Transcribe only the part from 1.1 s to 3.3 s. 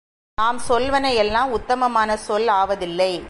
எல்லாம் உத்தமமான சொல் ஆவதில்லை.